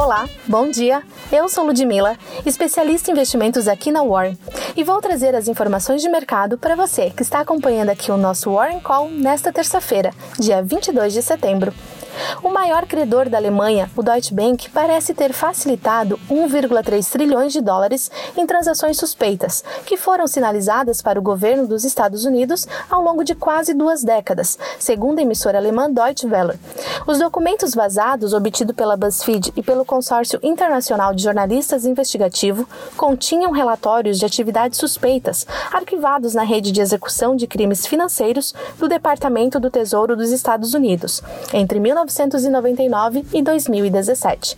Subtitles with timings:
[0.00, 1.02] Olá, bom dia.
[1.32, 2.16] Eu sou Ludmila,
[2.46, 4.38] especialista em investimentos aqui na Warren,
[4.76, 8.52] e vou trazer as informações de mercado para você que está acompanhando aqui o nosso
[8.52, 11.74] Warren Call nesta terça-feira, dia 22 de setembro.
[12.42, 18.10] O maior credor da Alemanha, o Deutsche Bank, parece ter facilitado 1,3 trilhões de dólares
[18.36, 23.34] em transações suspeitas, que foram sinalizadas para o governo dos Estados Unidos ao longo de
[23.34, 26.58] quase duas décadas, segundo a emissora alemã Deutsche Welle.
[27.06, 34.18] Os documentos vazados, obtidos pela BuzzFeed e pelo Consórcio Internacional de Jornalistas Investigativo, continham relatórios
[34.18, 40.16] de atividades suspeitas arquivados na rede de execução de crimes financeiros do Departamento do Tesouro
[40.16, 44.56] dos Estados Unidos entre 19 1999 e 2017.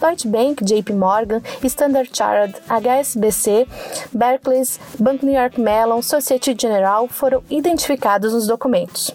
[0.00, 3.66] Deutsche Bank, JP Morgan, Standard Chartered, HSBC,
[4.12, 9.14] Barclays, Bank New York Mellon, Societe Generale foram identificados nos documentos.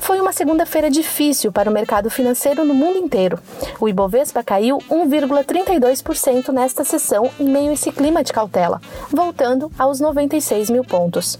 [0.00, 3.38] Foi uma segunda-feira difícil para o mercado financeiro no mundo inteiro.
[3.80, 10.00] O Ibovespa caiu 1,32% nesta sessão em meio a esse clima de cautela, voltando aos
[10.00, 11.38] 96 mil pontos.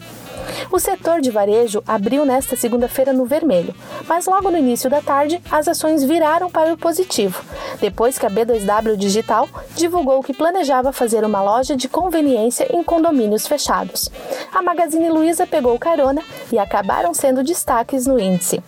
[0.71, 3.75] O setor de varejo abriu nesta segunda-feira no vermelho,
[4.07, 7.43] mas logo no início da tarde as ações viraram para o positivo,
[7.81, 13.47] depois que a B2W Digital divulgou que planejava fazer uma loja de conveniência em condomínios
[13.47, 14.11] fechados.
[14.53, 18.63] A Magazine Luiza pegou carona e acabaram sendo destaques no índice.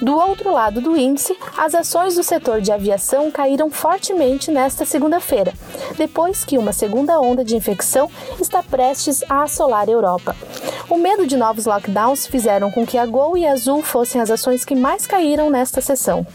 [0.00, 5.52] Do outro lado do índice, as ações do setor de aviação caíram fortemente nesta segunda-feira,
[5.96, 10.36] depois que uma segunda onda de infecção está prestes a assolar a Europa.
[10.88, 14.30] O medo de novos lockdowns fizeram com que a Gol e a Azul fossem as
[14.30, 16.26] ações que mais caíram nesta sessão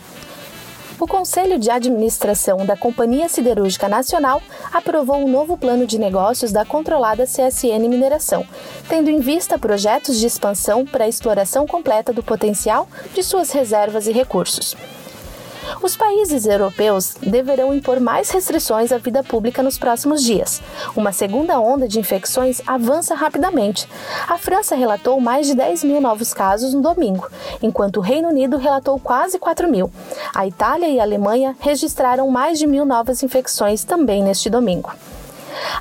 [1.03, 4.39] o Conselho de Administração da Companhia Siderúrgica Nacional
[4.71, 8.45] aprovou um novo plano de negócios da controlada CSN Mineração,
[8.87, 14.05] tendo em vista projetos de expansão para a exploração completa do potencial de suas reservas
[14.05, 14.75] e recursos.
[15.83, 20.61] Os países europeus deverão impor mais restrições à vida pública nos próximos dias.
[20.95, 23.87] Uma segunda onda de infecções avança rapidamente.
[24.27, 27.27] A França relatou mais de 10 mil novos casos no domingo,
[27.63, 29.91] enquanto o Reino Unido relatou quase 4 mil.
[30.35, 34.91] A Itália e a Alemanha registraram mais de mil novas infecções também neste domingo.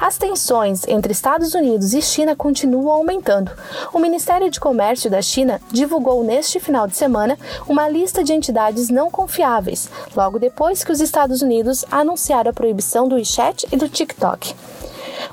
[0.01, 3.53] As tensões entre Estados Unidos e China continuam aumentando.
[3.93, 7.39] O Ministério de Comércio da China divulgou neste final de semana
[7.69, 13.07] uma lista de entidades não confiáveis, logo depois que os Estados Unidos anunciaram a proibição
[13.07, 14.55] do WeChat e do TikTok.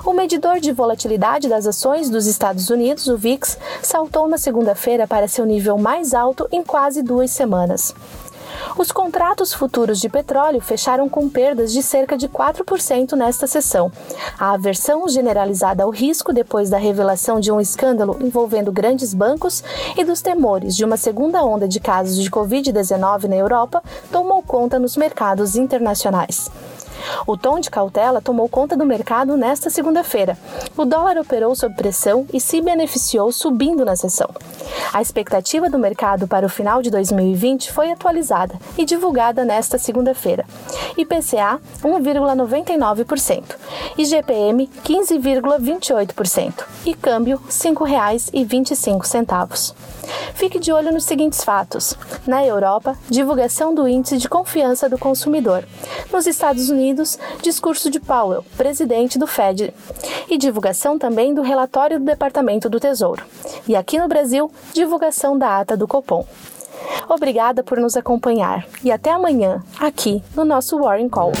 [0.04, 5.28] O medidor de volatilidade das ações dos Estados Unidos, o VIX, saltou na segunda-feira para
[5.28, 7.94] seu nível mais alto em quase duas semanas.
[8.78, 13.90] Os contratos futuros de petróleo fecharam com perdas de cerca de 4% nesta sessão.
[14.38, 19.64] A aversão generalizada ao risco depois da revelação de um escândalo envolvendo grandes bancos
[19.96, 24.78] e dos temores de uma segunda onda de casos de Covid-19 na Europa tomou conta
[24.78, 26.48] nos mercados internacionais.
[27.26, 30.36] O tom de cautela tomou conta do mercado nesta segunda-feira.
[30.76, 34.30] O dólar operou sob pressão e se beneficiou subindo na sessão.
[34.92, 40.44] A expectativa do mercado para o final de 2020 foi atualizada e divulgada nesta segunda-feira.
[40.96, 43.42] IPCA 1,99%,
[43.96, 49.74] IGPM 15,28% e câmbio R$ 5,25.
[50.34, 51.94] Fique de olho nos seguintes fatos.
[52.26, 55.64] Na Europa, divulgação do índice de confiança do consumidor.
[56.12, 59.72] Nos Estados Unidos, discurso de Powell, presidente do Fed,
[60.28, 63.24] e divulgação também do relatório do Departamento do Tesouro.
[63.66, 66.26] E aqui no Brasil, divulgação da ata do Copom.
[67.08, 71.32] Obrigada por nos acompanhar e até amanhã, aqui no nosso Warren Call.